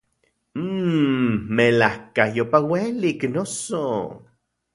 [0.59, 3.85] Mmmm, ¡melajkayopa uelik, noso!